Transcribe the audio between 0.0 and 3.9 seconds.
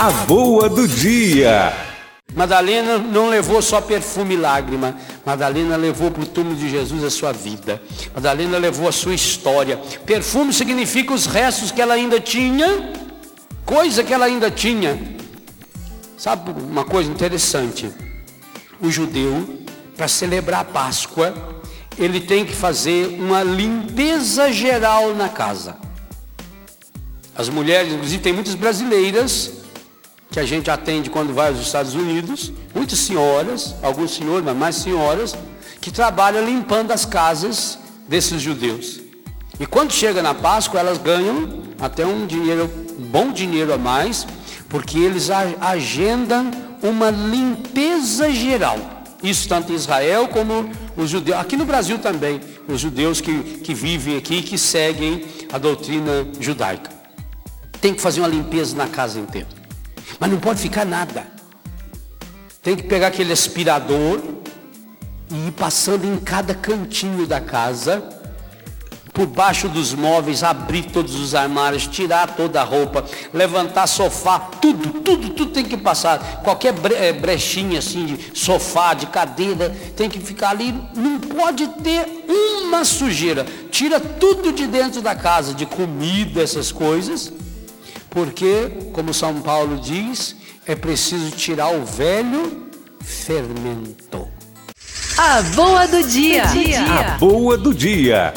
A boa do dia. Madalena não levou só